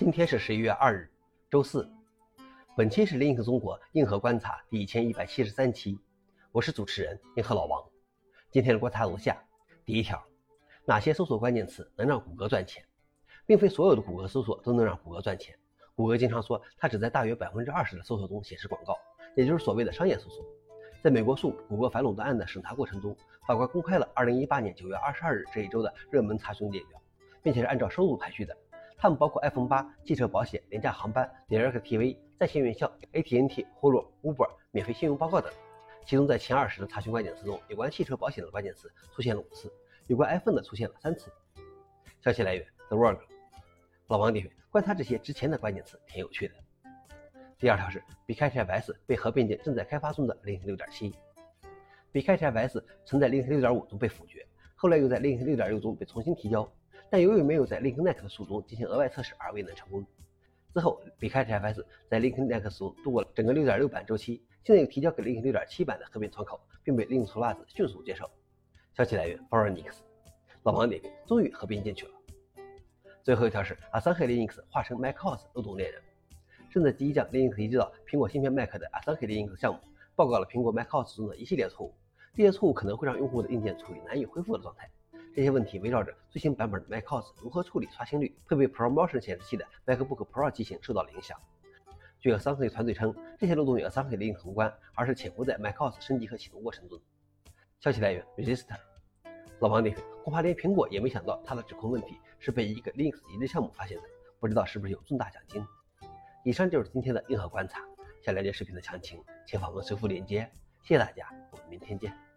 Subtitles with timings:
[0.00, 1.10] 今天是十一月二日，
[1.50, 1.86] 周四。
[2.74, 5.98] 本期是 link 中国硬核观察第一千一百七十三期，
[6.52, 7.84] 我是主持人硬核老王。
[8.50, 9.36] 今天的观察如下：
[9.84, 10.18] 第一条，
[10.86, 12.82] 哪些搜索关键词能让谷歌赚钱？
[13.44, 15.54] 并非所有的谷歌搜索都能让谷歌赚钱。
[15.94, 18.96] 谷歌经常说，它只在大约百分之二十的搜索中显示广告，
[19.36, 20.42] 也就是所谓的商业搜索。
[21.04, 23.14] 在美国诉谷歌反垄断案的审查过程中，
[23.46, 26.98] 法官公开了二零一八年九月二十二日这一周的热门查询列表，
[27.42, 28.56] 并且是按照收入排序的。
[29.02, 35.50] 它们包括 iPhone 八、汽车保险、廉价航班、DirecTV、在线院校、AT&T、Hulu、Uber、免费信用报告等。
[36.04, 39.72] 其中，在前二十的查询关键词中，有关汽车保险的关键词出现了五次，
[40.06, 41.32] 有关 iPhone 的出现了三次。
[42.20, 43.18] 消息来源：The Rog。
[44.08, 46.54] 老王点评：观察这些之前的关键词挺有趣的。
[47.58, 51.14] 第二条是 BKTFS 被合并进正在开发中的 Linux 6.7。
[52.12, 56.70] BKTFS 曾在 Linux 6.5中被否决，后来又在 Linux 6.6中被重新提交。
[57.10, 60.06] 但由于没有在 Linux Next 数中进行额外测试而未能成功。
[60.72, 68.30] 之后，BKTFS 在 Linux Next 中度过了整个6.6版周期，现在又提交给 Linux 6.7版的合并窗口，并被 Linux Plus 迅速接受。
[68.96, 70.02] 消息来源 f o r e i g n x
[70.62, 72.12] 老王点评：终于合并进去了。
[73.24, 76.00] 最后一条是 Asahi Linux 化成 macOS 漏洞猎人。
[76.70, 79.80] 正在第一将 Linux 移植到苹果芯片 Mac 的 Asahi Linux 项目，
[80.14, 81.92] 报告了苹果 macOS 中的一系列错误，
[82.36, 84.88] 这些错误可能会让用户的硬件处于难以恢复的状态。
[85.34, 91.38] 这些问题围绕着最新版本的 macOS 如何处理刷新率，配备 ProMotion 显示器的 MacBook Pro 机型受到了影响。
[92.18, 97.00] 据 Asahi 团队称，这些漏洞与 Asahi Linux 无关，而是潜伏在 macOS 升级和启动过程中。
[97.78, 98.76] 消息来源：Register。
[99.60, 104.04] 老王点评：恐怕连苹果也没想到，他的指控问题是被一个 Linux 移植项目发现的，
[104.38, 105.64] 不知道是不是有重大奖金。
[106.44, 107.80] 以上就是今天的硬核观察。
[108.22, 110.50] 想了解视频的详情，请访问随附链接。
[110.82, 112.29] 谢谢大家，我们明天见。